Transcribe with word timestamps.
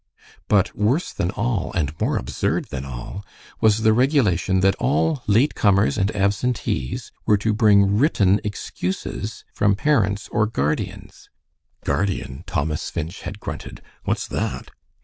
But 0.47 0.75
worse 0.75 1.13
than 1.13 1.29
all, 1.29 1.71
and 1.73 1.93
more 2.01 2.17
absurd 2.17 2.69
than 2.71 2.85
all, 2.85 3.23
was 3.59 3.83
the 3.83 3.93
regulation 3.93 4.61
that 4.61 4.73
all 4.79 5.21
late 5.27 5.53
comers 5.53 5.95
and 5.95 6.09
absentees 6.15 7.11
were 7.27 7.37
to 7.37 7.53
bring 7.53 7.99
written 7.99 8.41
excuses 8.43 9.45
from 9.53 9.75
parents 9.75 10.27
or 10.29 10.47
guardians. 10.47 11.29
"Guardian," 11.85 12.43
Thomas 12.47 12.89
Finch 12.89 13.21
had 13.21 13.39
grunted, 13.39 13.79
"what's 14.03 14.25
that?" 14.29 14.71